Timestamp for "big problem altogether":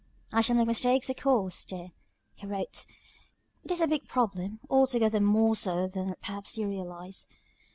3.87-5.19